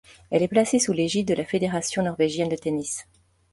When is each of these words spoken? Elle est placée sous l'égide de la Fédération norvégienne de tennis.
Elle 0.31 0.41
est 0.41 0.47
placée 0.47 0.79
sous 0.79 0.93
l'égide 0.93 1.27
de 1.27 1.35
la 1.35 1.45
Fédération 1.45 2.01
norvégienne 2.01 2.49
de 2.49 2.55
tennis. 2.55 3.07